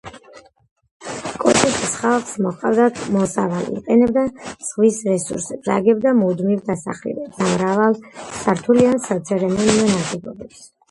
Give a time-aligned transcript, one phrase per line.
[1.41, 4.23] კოტოშის ხალხს მოჰყავდა მოსავალი, იყენებდა
[4.71, 10.65] ზღვის რესურსებს, აგებდა მუდმივ დასახლებებს და მრავალსართულიან საცერემონიო ნაგებობებს.